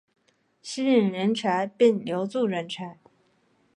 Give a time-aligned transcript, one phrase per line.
[0.63, 2.97] 吸引人才并留住人才